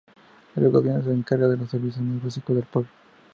[0.55, 2.89] El Gobierno se encarga de los servicios más básicos al pueblo.